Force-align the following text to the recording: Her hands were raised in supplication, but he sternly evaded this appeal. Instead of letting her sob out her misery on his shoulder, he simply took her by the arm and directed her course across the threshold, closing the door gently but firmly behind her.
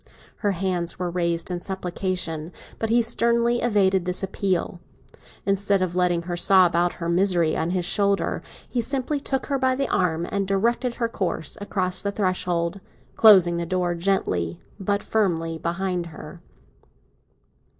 Her 0.37 0.53
hands 0.53 0.97
were 0.97 1.11
raised 1.11 1.51
in 1.51 1.61
supplication, 1.61 2.51
but 2.79 2.89
he 2.89 3.03
sternly 3.03 3.61
evaded 3.61 4.05
this 4.05 4.23
appeal. 4.23 4.79
Instead 5.45 5.83
of 5.83 5.95
letting 5.95 6.23
her 6.23 6.35
sob 6.35 6.75
out 6.75 6.93
her 6.93 7.07
misery 7.07 7.55
on 7.55 7.69
his 7.69 7.85
shoulder, 7.85 8.41
he 8.67 8.81
simply 8.81 9.19
took 9.19 9.45
her 9.45 9.59
by 9.59 9.75
the 9.75 9.87
arm 9.89 10.25
and 10.31 10.47
directed 10.47 10.95
her 10.95 11.07
course 11.07 11.55
across 11.61 12.01
the 12.01 12.11
threshold, 12.11 12.79
closing 13.15 13.57
the 13.57 13.65
door 13.67 13.93
gently 13.93 14.59
but 14.79 15.03
firmly 15.03 15.59
behind 15.59 16.07
her. 16.07 16.41